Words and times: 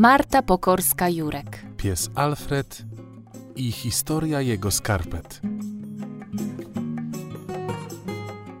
Marta 0.00 0.42
Pokorska-Jurek. 0.42 1.66
Pies 1.76 2.10
Alfred 2.14 2.82
i 3.56 3.72
historia 3.72 4.40
jego 4.40 4.70
skarpet. 4.70 5.40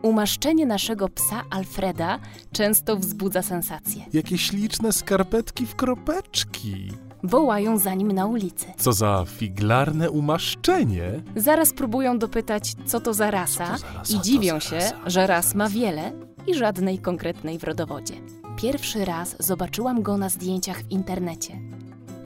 Umaszczenie 0.02 0.66
naszego 0.66 1.08
psa 1.08 1.42
Alfreda 1.50 2.18
często 2.52 2.96
wzbudza 2.96 3.42
sensację. 3.42 4.04
Jakie 4.12 4.38
śliczne 4.38 4.92
skarpetki 4.92 5.66
w 5.66 5.76
kropeczki. 5.76 6.92
Wołają 7.22 7.78
za 7.78 7.94
nim 7.94 8.12
na 8.12 8.26
ulicy. 8.26 8.66
Co 8.76 8.92
za 8.92 9.24
figlarne 9.28 10.10
umaszczenie. 10.10 11.22
Zaraz 11.36 11.72
próbują 11.72 12.18
dopytać, 12.18 12.74
co 12.86 13.00
to 13.00 13.14
za 13.14 13.30
rasa, 13.30 13.66
to 13.66 13.78
za 13.78 13.92
rasa, 13.92 14.16
i 14.16 14.20
dziwią 14.20 14.60
się, 14.60 14.76
rasa. 14.76 14.96
że 15.06 15.26
ras 15.26 15.54
ma 15.54 15.68
wiele 15.68 16.12
i 16.46 16.54
żadnej 16.54 16.98
konkretnej 16.98 17.58
w 17.58 17.64
rodowodzie. 17.64 18.39
Pierwszy 18.62 19.04
raz 19.04 19.36
zobaczyłam 19.38 20.02
go 20.02 20.16
na 20.16 20.28
zdjęciach 20.28 20.82
w 20.82 20.90
internecie. 20.90 21.60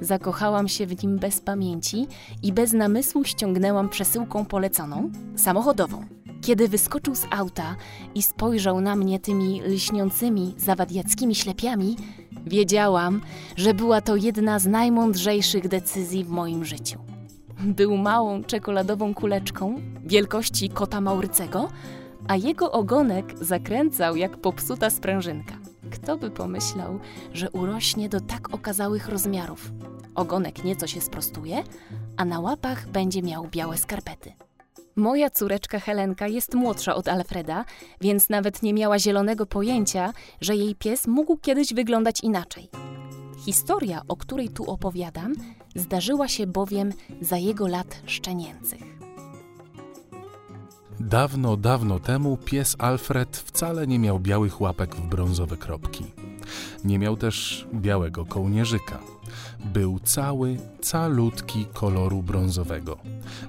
Zakochałam 0.01 0.69
się 0.69 0.87
w 0.87 1.03
nim 1.03 1.19
bez 1.19 1.41
pamięci 1.41 2.07
i 2.43 2.53
bez 2.53 2.73
namysłu 2.73 3.25
ściągnęłam 3.25 3.89
przesyłką 3.89 4.45
poleconą, 4.45 5.11
samochodową. 5.37 6.05
Kiedy 6.43 6.69
wyskoczył 6.69 7.15
z 7.15 7.27
auta 7.31 7.77
i 8.15 8.23
spojrzał 8.23 8.81
na 8.81 8.97
mnie 8.97 9.21
tymi 9.21 9.63
lśniącymi, 9.63 10.55
zawadiackimi 10.59 11.35
ślepiami, 11.35 11.97
wiedziałam, 12.47 13.21
że 13.57 13.75
była 13.75 14.01
to 14.01 14.17
jedna 14.17 14.59
z 14.59 14.67
najmądrzejszych 14.67 15.69
decyzji 15.69 16.25
w 16.25 16.29
moim 16.29 16.65
życiu. 16.65 16.99
Był 17.61 17.97
małą 17.97 18.45
czekoladową 18.45 19.15
kuleczką 19.15 19.81
wielkości 20.05 20.69
kota 20.69 21.01
Maurycego, 21.01 21.69
a 22.29 22.37
jego 22.37 22.73
ogonek 22.73 23.35
zakręcał 23.41 24.17
jak 24.17 24.37
popsuta 24.37 24.91
sprężynka. 24.91 25.64
Kto 25.95 26.17
by 26.17 26.31
pomyślał, 26.31 27.01
że 27.33 27.51
urośnie 27.51 28.09
do 28.09 28.21
tak 28.21 28.55
okazałych 28.55 29.09
rozmiarów? 29.09 29.73
Ogonek 30.15 30.65
nieco 30.65 30.87
się 30.87 31.01
sprostuje, 31.01 31.63
a 32.17 32.25
na 32.25 32.41
łapach 32.41 32.89
będzie 32.89 33.23
miał 33.23 33.49
białe 33.51 33.79
skarpety. 33.79 34.33
Moja 34.97 35.31
córeczka 35.31 35.81
Helenka 35.81 36.29
jest 36.29 36.55
młodsza 36.55 36.95
od 36.95 37.09
Alfreda, 37.09 37.65
więc 38.01 38.29
nawet 38.29 38.63
nie 38.63 38.75
miała 38.75 38.99
zielonego 38.99 39.47
pojęcia, 39.47 40.13
że 40.41 40.57
jej 40.57 40.75
pies 40.75 41.07
mógł 41.07 41.37
kiedyś 41.37 41.75
wyglądać 41.75 42.21
inaczej. 42.21 42.69
Historia, 43.39 44.03
o 44.09 44.17
której 44.17 44.49
tu 44.49 44.71
opowiadam, 44.71 45.33
zdarzyła 45.75 46.29
się 46.29 46.47
bowiem 46.47 46.93
za 47.21 47.37
jego 47.37 47.69
lat 47.69 48.03
szczenięcych. 48.07 49.04
Dawno, 51.05 51.57
dawno 51.57 51.99
temu 51.99 52.37
pies 52.37 52.77
Alfred 52.79 53.37
wcale 53.37 53.87
nie 53.87 53.99
miał 53.99 54.21
białych 54.21 54.61
łapek 54.61 54.97
w 54.97 55.07
brązowe 55.07 55.57
kropki. 55.57 56.05
Nie 56.85 56.99
miał 56.99 57.17
też 57.17 57.67
białego 57.75 58.25
kołnierzyka. 58.25 58.99
Był 59.65 59.99
cały, 59.99 60.57
calutki 60.81 61.67
koloru 61.73 62.23
brązowego. 62.23 62.99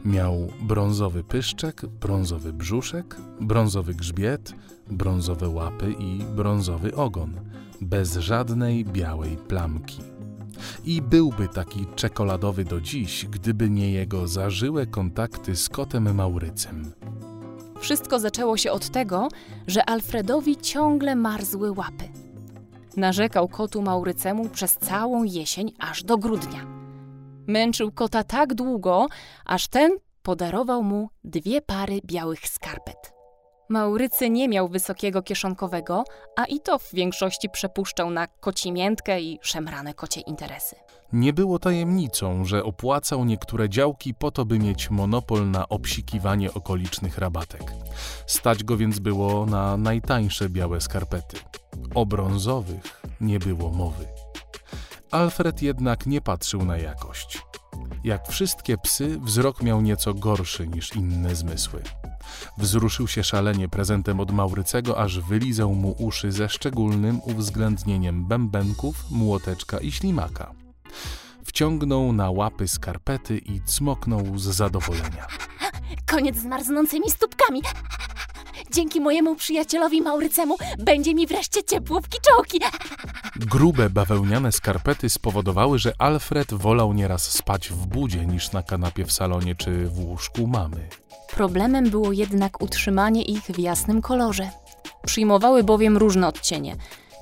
Miał 0.05 0.47
brązowy 0.61 1.23
pyszczek, 1.23 1.85
brązowy 1.85 2.53
brzuszek, 2.53 3.15
brązowy 3.41 3.93
grzbiet, 3.93 4.53
brązowe 4.91 5.49
łapy 5.49 5.95
i 5.99 6.23
brązowy 6.35 6.95
ogon, 6.95 7.33
bez 7.81 8.17
żadnej 8.17 8.85
białej 8.85 9.37
plamki. 9.37 9.99
I 10.85 11.01
byłby 11.01 11.47
taki 11.47 11.85
czekoladowy 11.95 12.65
do 12.65 12.81
dziś, 12.81 13.25
gdyby 13.25 13.69
nie 13.69 13.91
jego 13.91 14.27
zażyłe 14.27 14.85
kontakty 14.85 15.55
z 15.55 15.69
kotem 15.69 16.15
Maurycem. 16.15 16.91
Wszystko 17.79 18.19
zaczęło 18.19 18.57
się 18.57 18.71
od 18.71 18.89
tego, 18.89 19.27
że 19.67 19.89
Alfredowi 19.89 20.57
ciągle 20.57 21.15
marzły 21.15 21.71
łapy. 21.71 22.05
Narzekał 22.97 23.47
kotu 23.47 23.81
Maurycemu 23.81 24.50
przez 24.50 24.77
całą 24.77 25.23
jesień 25.23 25.73
aż 25.79 26.03
do 26.03 26.17
grudnia. 26.17 26.66
Męczył 27.47 27.91
kota 27.91 28.23
tak 28.23 28.53
długo, 28.53 29.07
aż 29.45 29.67
ten 29.67 29.91
podarował 30.23 30.83
mu 30.83 31.09
dwie 31.23 31.61
pary 31.61 32.00
białych 32.05 32.47
skarpet. 32.47 33.14
Maurycy 33.69 34.29
nie 34.29 34.49
miał 34.49 34.67
wysokiego 34.67 35.21
kieszonkowego, 35.21 36.03
a 36.35 36.45
i 36.45 36.59
to 36.59 36.79
w 36.79 36.93
większości 36.93 37.49
przepuszczał 37.49 38.09
na 38.09 38.27
kocimiętkę 38.27 39.21
i 39.21 39.39
szemrane 39.41 39.93
kocie 39.93 40.21
interesy. 40.21 40.75
Nie 41.13 41.33
było 41.33 41.59
tajemnicą, 41.59 42.45
że 42.45 42.63
opłacał 42.63 43.25
niektóre 43.25 43.69
działki 43.69 44.13
po 44.13 44.31
to, 44.31 44.45
by 44.45 44.59
mieć 44.59 44.89
monopol 44.89 45.51
na 45.51 45.69
obsikiwanie 45.69 46.53
okolicznych 46.53 47.17
rabatek. 47.17 47.61
Stać 48.27 48.63
go 48.63 48.77
więc 48.77 48.99
było 48.99 49.45
na 49.45 49.77
najtańsze 49.77 50.49
białe 50.49 50.81
skarpety. 50.81 51.37
O 51.95 52.05
brązowych 52.05 53.01
nie 53.21 53.39
było 53.39 53.69
mowy. 53.69 54.05
Alfred 55.11 55.61
jednak 55.61 56.05
nie 56.05 56.21
patrzył 56.21 56.65
na 56.65 56.77
jakość. 56.77 57.41
Jak 58.03 58.27
wszystkie 58.27 58.77
psy, 58.77 59.19
wzrok 59.21 59.63
miał 59.63 59.81
nieco 59.81 60.13
gorszy 60.13 60.67
niż 60.67 60.95
inne 60.95 61.35
zmysły. 61.35 61.81
Wzruszył 62.57 63.07
się 63.07 63.23
szalenie 63.23 63.69
prezentem 63.69 64.19
od 64.19 64.31
Maurycego, 64.31 64.97
aż 64.97 65.19
wylizał 65.19 65.73
mu 65.73 65.96
uszy 66.00 66.31
ze 66.31 66.50
szczególnym 66.50 67.22
uwzględnieniem 67.23 68.25
bębenków, 68.25 69.12
młoteczka 69.12 69.79
i 69.79 69.91
ślimaka. 69.91 70.53
Wciągnął 71.45 72.13
na 72.13 72.31
łapy 72.31 72.68
skarpety 72.68 73.38
i 73.38 73.62
cmoknął 73.62 74.38
z 74.38 74.44
zadowolenia. 74.44 75.28
Koniec 76.06 76.38
z 76.38 76.45
marznącymi 76.45 77.12
stópkami. 77.12 77.62
Dzięki 78.72 79.01
mojemu 79.01 79.35
przyjacielowi 79.35 80.01
Maurycemu 80.01 80.57
będzie 80.79 81.16
mi 81.16 81.28
wreszcie 81.28 81.63
ciepło 81.63 82.01
w 82.01 82.09
kiczołki. 82.09 82.59
Grube 83.40 83.90
bawełniane 83.90 84.51
skarpety 84.51 85.09
spowodowały, 85.09 85.79
że 85.79 85.94
Alfred 85.97 86.53
wolał 86.53 86.94
nieraz 86.94 87.31
spać 87.31 87.69
w 87.69 87.88
budzie 87.88 88.25
niż 88.25 88.51
na 88.51 88.63
kanapie 88.63 89.06
w 89.06 89.12
salonie 89.12 89.56
czy 89.56 89.88
w 89.88 90.00
łóżku 90.00 90.47
mamy. 90.47 90.90
Problemem 91.31 91.90
było 91.90 92.12
jednak 92.12 92.62
utrzymanie 92.62 93.22
ich 93.22 93.44
w 93.44 93.59
jasnym 93.59 94.01
kolorze. 94.01 94.50
Przyjmowały 95.06 95.63
bowiem 95.63 95.97
różne 95.97 96.28
odcienie 96.28 96.75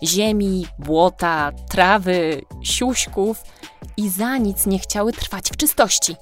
ziemi, 0.04 0.66
błota, 0.80 1.52
trawy, 1.70 2.42
siuśków 2.64 3.44
i 3.98 4.10
za 4.10 4.38
nic 4.38 4.66
nie 4.66 4.80
chciały 4.80 5.14
trwać 5.14 5.50
w 5.50 5.58
czystości. 5.58 6.16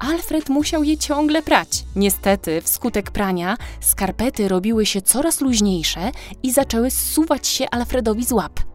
Alfred 0.00 0.48
musiał 0.48 0.84
je 0.84 0.98
ciągle 0.98 1.42
prać. 1.42 1.84
Niestety, 1.96 2.62
wskutek 2.62 3.10
prania, 3.10 3.56
skarpety 3.80 4.48
robiły 4.48 4.86
się 4.86 5.02
coraz 5.02 5.40
luźniejsze 5.40 6.10
i 6.42 6.52
zaczęły 6.52 6.90
zsuwać 6.90 7.46
się 7.46 7.70
Alfredowi 7.70 8.24
z 8.24 8.32
łap. 8.32 8.73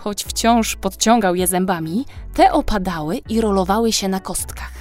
Choć 0.00 0.24
wciąż 0.24 0.76
podciągał 0.76 1.34
je 1.34 1.46
zębami, 1.46 2.04
te 2.34 2.52
opadały 2.52 3.16
i 3.16 3.40
rolowały 3.40 3.92
się 3.92 4.08
na 4.08 4.20
kostkach. 4.20 4.72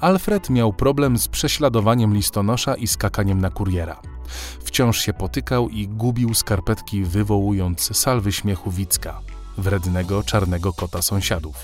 Alfred 0.00 0.50
miał 0.50 0.72
problem 0.72 1.18
z 1.18 1.28
prześladowaniem 1.28 2.14
listonosza 2.14 2.74
i 2.74 2.86
skakaniem 2.86 3.40
na 3.40 3.50
kuriera. 3.50 4.00
Wciąż 4.64 5.00
się 5.00 5.12
potykał 5.12 5.68
i 5.68 5.88
gubił 5.88 6.34
skarpetki, 6.34 7.04
wywołując 7.04 7.96
salwy 7.96 8.32
śmiechu 8.32 8.70
Wicka, 8.70 9.20
wrednego 9.58 10.22
czarnego 10.22 10.72
kota 10.72 11.02
sąsiadów. 11.02 11.56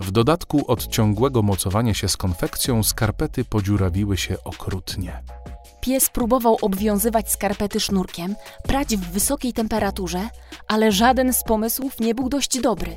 W 0.00 0.10
dodatku 0.10 0.64
od 0.66 0.86
ciągłego 0.86 1.42
mocowania 1.42 1.94
się 1.94 2.08
z 2.08 2.16
konfekcją 2.16 2.82
skarpety 2.82 3.44
podziurawiły 3.44 4.16
się 4.16 4.44
okrutnie. 4.44 5.22
Pies 5.82 6.10
próbował 6.10 6.58
obwiązywać 6.62 7.32
skarpety 7.32 7.80
sznurkiem, 7.80 8.34
prać 8.62 8.96
w 8.96 9.10
wysokiej 9.10 9.52
temperaturze, 9.52 10.28
ale 10.68 10.92
żaden 10.92 11.32
z 11.32 11.44
pomysłów 11.44 12.00
nie 12.00 12.14
był 12.14 12.28
dość 12.28 12.60
dobry. 12.60 12.96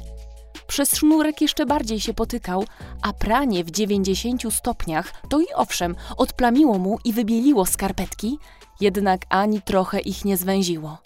Przez 0.68 0.96
sznurek 0.96 1.42
jeszcze 1.42 1.66
bardziej 1.66 2.00
się 2.00 2.14
potykał, 2.14 2.64
a 3.02 3.14
pranie 3.14 3.64
w 3.64 3.72
90 3.72 4.54
stopniach 4.54 5.14
to 5.30 5.40
i 5.40 5.46
owszem, 5.56 5.96
odplamiło 6.18 6.78
mu 6.78 6.98
i 7.06 7.14
wybieliło 7.14 7.66
skarpetki, 7.66 8.38
jednak 8.82 9.26
ani 9.30 9.62
trochę 9.62 10.00
ich 10.00 10.26
nie 10.26 10.38
zwęziło. 10.38 10.98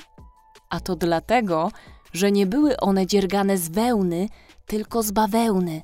A 0.69 0.79
to 0.79 0.95
dlatego, 0.95 1.71
że 2.13 2.31
nie 2.31 2.45
były 2.45 2.77
one 2.77 3.07
dziergane 3.07 3.57
z 3.57 3.69
wełny, 3.69 4.29
tylko 4.65 5.03
z 5.03 5.11
bawełny. 5.11 5.81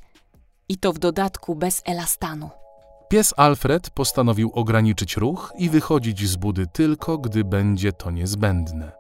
I 0.69 0.77
to 0.77 0.94
w 0.94 1.00
dodatku 1.00 1.56
bez 1.56 1.81
elastanu. 1.86 2.64
Pies 3.10 3.34
Alfred 3.38 3.90
postanowił 3.90 4.52
ograniczyć 4.54 5.18
ruch 5.18 5.54
i 5.57 5.69
wychodzić 5.69 6.30
z 6.30 6.36
budy 6.36 6.68
tylko, 6.68 7.18
gdy 7.18 7.44
będzie 7.44 7.94
to 7.94 8.12
niezbędne. 8.12 8.92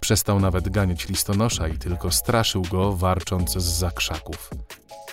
Przestał 0.00 0.40
nawet 0.40 0.68
ganiać 0.68 1.08
listonosza 1.08 1.68
i 1.68 1.78
tylko 1.78 2.10
straszył 2.10 2.62
go, 2.62 2.92
warcząc 2.92 3.52
z 3.52 3.78
zakrzaków. 3.78 4.50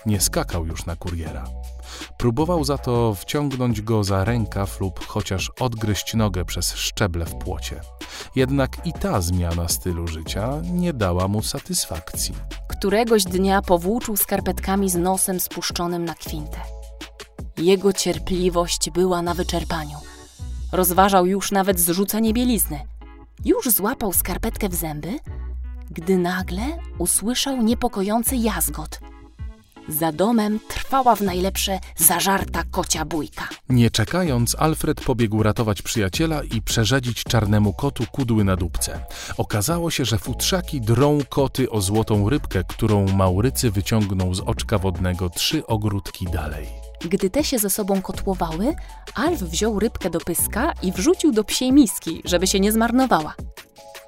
Nie 0.06 0.22
skakał 0.22 0.66
już 0.66 0.86
na 0.86 0.96
kuriera. 0.96 1.46
Próbował 2.18 2.64
za 2.64 2.78
to 2.78 3.16
wciągnąć 3.16 3.82
go 3.82 4.04
za 4.04 4.24
rękaw 4.24 4.80
lub 4.80 5.06
chociaż 5.06 5.52
odgryźć 5.60 6.14
nogę 6.14 6.46
przez 6.46 6.74
szczeble 6.74 7.26
w 7.26 7.36
płocie. 7.36 7.82
Jednak 8.36 8.88
i 8.88 8.94
ta 8.94 9.22
zmiana 9.22 9.68
stylu 9.68 10.08
życia 10.08 10.62
nie 10.74 10.94
dała 10.94 11.28
mu 11.28 11.44
satysfakcji. 11.44 12.36
Któregoś 12.68 13.24
dnia 13.24 13.62
powłóczył 13.62 14.18
skarpetkami 14.18 14.90
z 14.90 14.96
nosem 14.96 15.40
spuszczonym 15.40 16.06
na 16.06 16.14
kwintę. 16.14 16.73
Jego 17.64 17.94
cierpliwość 17.94 18.90
była 18.90 19.22
na 19.22 19.34
wyczerpaniu. 19.34 19.98
Rozważał 20.72 21.26
już 21.26 21.52
nawet 21.52 21.80
zrzucenie 21.80 22.34
bielizny. 22.34 22.80
Już 23.46 23.70
złapał 23.70 24.14
skarpetkę 24.14 24.70
w 24.70 24.76
zęby, 24.76 25.20
gdy 25.92 26.18
nagle 26.18 26.62
usłyszał 26.98 27.62
niepokojący 27.62 28.36
jazgot. 28.36 29.00
Za 29.88 30.12
domem 30.12 30.60
trwała 30.68 31.16
w 31.16 31.22
najlepsze 31.22 31.80
zażarta 31.96 32.64
kocia 32.72 33.06
bójka. 33.06 33.48
Nie 33.70 33.92
czekając, 33.92 34.56
Alfred 34.60 35.02
pobiegł 35.02 35.44
ratować 35.44 35.82
przyjaciela 35.82 36.44
i 36.44 36.62
przerzedzić 36.62 37.24
czarnemu 37.24 37.74
kotu 37.74 38.04
kudły 38.12 38.44
na 38.44 38.56
dupce. 38.56 39.06
Okazało 39.38 39.92
się, 39.92 40.06
że 40.06 40.18
futrzaki 40.18 40.82
drą 40.82 41.20
koty 41.30 41.70
o 41.70 41.82
złotą 41.82 42.30
rybkę, 42.30 42.64
którą 42.68 43.06
Maurycy 43.08 43.72
wyciągnął 43.72 44.34
z 44.34 44.40
oczka 44.40 44.78
wodnego 44.78 45.30
trzy 45.30 45.68
ogródki 45.68 46.26
dalej. 46.26 46.83
Gdy 47.06 47.30
te 47.30 47.44
się 47.44 47.60
ze 47.60 47.70
sobą 47.70 48.02
kotłowały, 48.02 48.76
Alf 49.16 49.40
wziął 49.40 49.80
rybkę 49.80 50.10
do 50.10 50.20
pyska 50.20 50.74
i 50.82 50.92
wrzucił 50.92 51.32
do 51.32 51.44
psiej 51.44 51.72
miski, 51.72 52.22
żeby 52.26 52.48
się 52.48 52.60
nie 52.60 52.72
zmarnowała. 52.72 53.34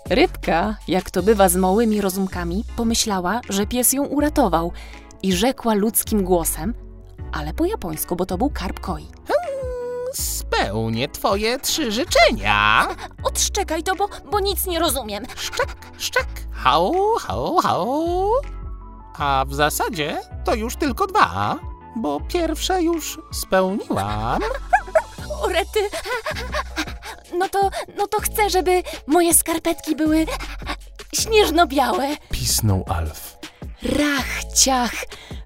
Rybka, 0.10 0.76
jak 0.88 1.12
to 1.12 1.24
bywa 1.24 1.50
z 1.50 1.56
małymi 1.56 2.02
rozumkami, 2.02 2.64
pomyślała, 2.76 3.42
że 3.50 3.68
pies 3.68 3.94
ją 3.94 4.06
uratował 4.06 4.72
i 5.24 5.34
rzekła 5.34 5.74
ludzkim 5.74 6.24
głosem, 6.24 6.74
ale 7.32 7.54
po 7.54 7.66
japońsku, 7.66 8.16
bo 8.16 8.26
to 8.26 8.38
był 8.38 8.50
karp 8.50 8.80
koi. 8.80 9.08
Spełnię 10.14 11.10
twoje 11.10 11.60
trzy 11.60 11.92
życzenia. 11.92 12.88
Odszczekaj 13.24 13.84
to, 13.84 13.96
bo, 13.96 14.10
bo 14.32 14.40
nic 14.40 14.66
nie 14.66 14.80
rozumiem. 14.80 15.24
Szczek, 15.36 15.76
szczek, 15.98 16.28
hał, 16.52 16.94
hał, 17.20 17.58
hał. 17.58 18.30
A 19.18 19.46
w 19.48 19.54
zasadzie 19.54 20.18
to 20.46 20.56
już 20.56 20.76
tylko 20.76 21.08
dwa, 21.08 21.60
bo 21.96 22.20
pierwsze 22.20 22.84
już 22.84 23.20
spełniłam. 23.34 24.42
Orety! 25.42 25.80
No 27.38 27.50
to, 27.50 27.70
no 27.98 28.08
to 28.08 28.22
chcę, 28.22 28.50
żeby 28.50 28.84
moje 29.08 29.34
skarpetki 29.34 29.96
były 29.96 30.26
śnieżno-białe. 31.14 32.08
Pisnął 32.32 32.86
Alf. 32.88 33.38
Rach, 33.84 34.44
ciach! 34.56 34.94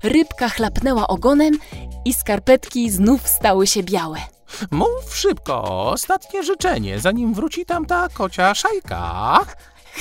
Rybka 0.04 0.50
chlapnęła 0.50 1.08
ogonem 1.08 1.60
i 2.06 2.14
skarpetki 2.14 2.90
znów 2.92 3.28
stały 3.28 3.68
się 3.68 3.84
białe. 3.84 4.20
Mów 4.72 5.16
szybko, 5.16 5.64
ostatnie 5.92 6.44
życzenie, 6.44 7.00
zanim 7.00 7.34
wróci 7.34 7.66
tam 7.66 7.86
ta 7.86 8.10
kocia 8.14 8.56
szajka. 8.56 9.40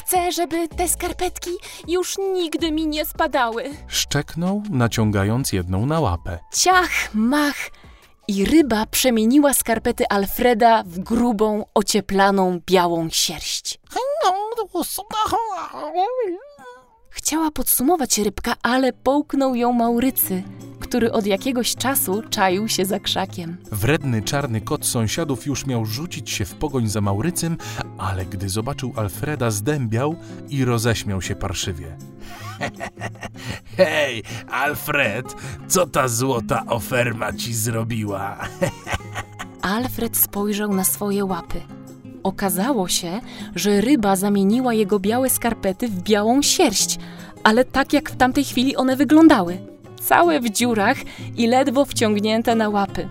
Chcę, 0.09 0.33
żeby 0.33 0.69
te 0.69 0.89
skarpetki 0.89 1.51
już 1.89 2.19
nigdy 2.19 2.73
mi 2.73 2.87
nie 2.87 3.05
spadały. 3.05 3.65
Szczeknął, 3.89 4.63
naciągając 4.71 5.53
jedną 5.53 5.87
na 5.87 6.01
łapę. 6.01 6.39
Ciach, 6.55 7.15
mach! 7.15 7.57
I 8.29 8.45
ryba 8.45 8.87
przemieniła 8.87 9.55
skarpety 9.55 10.09
Alfreda 10.09 10.83
w 10.87 10.99
grubą, 10.99 11.65
ocieplaną, 11.75 12.61
białą 12.67 13.09
sierść. 13.11 13.81
Chciała 17.11 17.51
podsumować 17.51 18.19
rybka, 18.19 18.55
ale 18.63 18.93
połknął 18.93 19.55
ją 19.55 19.73
Maurycy, 19.73 20.43
który 20.89 21.13
od 21.13 21.27
jakiegoś 21.27 21.75
czasu 21.75 22.23
czaił 22.31 22.69
się 22.69 22.85
za 22.85 23.01
krzakiem. 23.01 23.57
Wredny 23.73 24.23
czarny 24.23 24.61
kot 24.61 24.87
sąsiadów 24.87 25.47
już 25.47 25.67
miał 25.67 25.87
rzucić 25.87 26.31
się 26.31 26.45
w 26.45 26.55
pogoń 26.55 26.89
za 26.89 27.01
Maurycym, 27.01 27.57
ale 27.99 28.27
gdy 28.27 28.49
zobaczył 28.49 28.93
Alfreda, 28.97 29.51
zdębiał 29.51 30.17
i 30.49 30.65
roześmiał 30.65 31.23
się 31.23 31.35
parszywie. 31.35 31.97
Hej, 33.77 34.23
Alfred, 34.51 35.35
co 35.69 35.87
ta 35.87 36.09
złota 36.09 36.67
oferma 36.67 37.33
ci 37.33 37.55
zrobiła? 37.55 38.37
Alfred 39.63 40.17
spojrzał 40.17 40.75
na 40.75 40.85
swoje 40.85 41.25
łapy. 41.25 41.61
Okazało 42.23 42.89
się, 42.89 43.21
że 43.55 43.81
ryba 43.81 44.17
zamieniła 44.17 44.75
jego 44.75 44.99
białe 44.99 45.31
skarpety 45.31 45.89
w 45.89 46.03
białą 46.03 46.43
sierść, 46.43 46.99
ale 47.45 47.65
tak 47.65 47.93
jak 47.93 48.11
w 48.11 48.17
tamtej 48.17 48.45
chwili 48.45 48.77
one 48.77 48.97
wyglądały. 48.97 49.59
Całe 50.01 50.41
w 50.41 50.51
dziurach 50.51 50.97
i 51.37 51.47
ledwo 51.47 51.85
wciągnięte 51.85 52.55
na 52.55 52.69
łapy. 52.69 53.09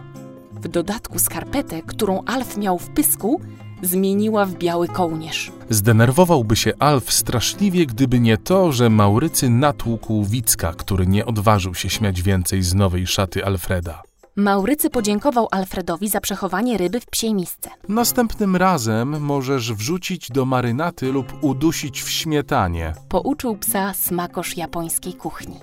W 0.51 0.67
dodatku 0.67 1.19
skarpetę, 1.19 1.81
którą 1.81 2.23
Alf 2.25 2.57
miał 2.57 2.79
w 2.79 2.89
pysku, 2.89 3.41
zmieniła 3.81 4.45
w 4.45 4.53
biały 4.53 4.87
kołnierz. 4.87 5.51
Zdenerwowałby 5.69 6.55
się 6.55 6.73
Alf 6.79 7.13
straszliwie, 7.13 7.85
gdyby 7.85 8.19
nie 8.19 8.37
to, 8.37 8.71
że 8.71 8.89
Maurycy 8.89 9.49
natłukł 9.49 10.23
Wicka, 10.23 10.73
który 10.73 11.07
nie 11.07 11.25
odważył 11.25 11.75
się 11.75 11.89
śmiać 11.89 12.21
więcej 12.21 12.63
z 12.63 12.73
nowej 12.73 13.07
szaty 13.07 13.45
Alfreda. 13.45 14.01
Maurycy 14.35 14.89
podziękował 14.89 15.47
Alfredowi 15.51 16.09
za 16.09 16.21
przechowanie 16.21 16.77
ryby 16.77 16.99
w 16.99 17.05
psiej 17.05 17.33
misce. 17.33 17.69
Następnym 17.89 18.55
razem 18.55 19.21
możesz 19.21 19.73
wrzucić 19.73 20.29
do 20.29 20.45
marynaty 20.45 21.11
lub 21.11 21.43
udusić 21.43 22.03
w 22.03 22.09
śmietanie. 22.09 22.93
Pouczył 23.09 23.57
psa 23.57 23.93
smakosz 23.93 24.57
japońskiej 24.57 25.13
kuchni. 25.13 25.55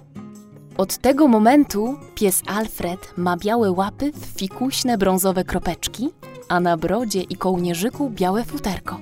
Od 0.79 0.99
tego 0.99 1.29
momentu 1.29 1.99
pies 2.15 2.43
Alfred 2.47 3.13
ma 3.17 3.37
białe 3.37 3.71
łapy 3.71 4.13
w 4.13 4.27
fikuśne 4.39 4.99
brązowe 4.99 5.45
kropeczki, 5.45 6.11
a 6.49 6.61
na 6.61 6.77
brodzie 6.77 7.21
i 7.21 7.37
kołnierzyku 7.37 8.11
białe 8.11 8.45
futerko. 8.45 9.01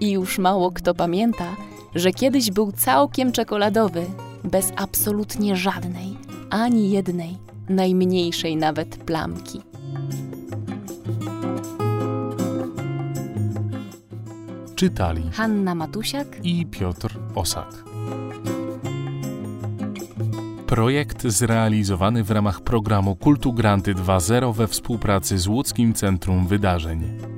I 0.00 0.10
już 0.10 0.38
mało 0.38 0.70
kto 0.70 0.94
pamięta, 0.94 1.56
że 1.94 2.10
kiedyś 2.10 2.50
był 2.50 2.72
całkiem 2.72 3.32
czekoladowy, 3.32 4.06
bez 4.44 4.72
absolutnie 4.76 5.56
żadnej, 5.56 6.16
ani 6.50 6.90
jednej, 6.90 7.36
najmniejszej 7.68 8.56
nawet 8.56 8.96
plamki. 8.96 9.62
Czytali 14.74 15.22
Hanna 15.32 15.74
Matusiak 15.74 16.26
i 16.42 16.66
Piotr 16.66 17.18
Osak. 17.34 17.95
Projekt 20.66 21.22
zrealizowany 21.22 22.24
w 22.24 22.30
ramach 22.30 22.60
programu 22.60 23.16
Kultu 23.16 23.52
Granty 23.52 23.94
2.0 23.94 24.54
we 24.54 24.66
współpracy 24.66 25.38
z 25.38 25.46
Łódzkim 25.46 25.94
Centrum 25.94 26.46
Wydarzeń. 26.46 27.35